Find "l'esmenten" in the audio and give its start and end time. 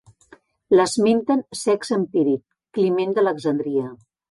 0.79-1.43